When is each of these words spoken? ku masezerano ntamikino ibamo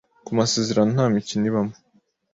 ku 0.25 0.31
masezerano 0.39 0.89
ntamikino 0.95 1.45
ibamo 1.49 1.75